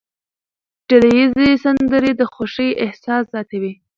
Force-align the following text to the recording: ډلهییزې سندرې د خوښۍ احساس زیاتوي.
ډلهییزې 0.89 1.49
سندرې 1.63 2.11
د 2.19 2.21
خوښۍ 2.33 2.69
احساس 2.85 3.23
زیاتوي. 3.33 3.73